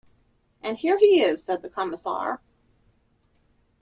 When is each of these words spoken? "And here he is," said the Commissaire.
"And 0.63 0.75
here 0.77 0.97
he 0.97 1.21
is," 1.21 1.43
said 1.43 1.61
the 1.61 1.69
Commissaire. 1.69 2.41